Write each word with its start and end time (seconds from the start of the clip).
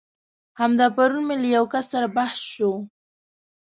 همدا 0.59 0.85
پرون 0.95 1.23
مې 1.27 1.35
له 1.41 1.47
يو 1.55 1.65
کس 1.73 1.85
سره 1.93 2.07
بحث 2.17 2.39
شو. 2.53 2.71